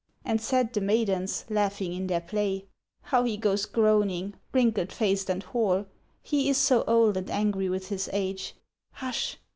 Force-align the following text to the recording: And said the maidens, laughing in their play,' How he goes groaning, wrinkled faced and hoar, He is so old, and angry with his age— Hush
And 0.25 0.41
said 0.41 0.73
the 0.73 0.81
maidens, 0.81 1.45
laughing 1.47 1.93
in 1.93 2.07
their 2.07 2.21
play,' 2.21 2.65
How 3.11 3.23
he 3.23 3.37
goes 3.37 3.67
groaning, 3.67 4.33
wrinkled 4.51 4.91
faced 4.91 5.29
and 5.29 5.43
hoar, 5.43 5.85
He 6.23 6.49
is 6.49 6.57
so 6.57 6.83
old, 6.87 7.17
and 7.17 7.29
angry 7.29 7.69
with 7.69 7.89
his 7.89 8.09
age— 8.11 8.55
Hush 8.93 9.37